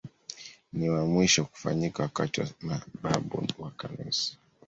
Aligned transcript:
Ni 0.73 0.89
wa 0.89 1.05
mwisho 1.05 1.45
kufanyika 1.45 2.03
wakati 2.03 2.41
wa 2.41 2.47
mababu 2.63 3.45
wa 3.59 3.71
Kanisa. 3.71 4.33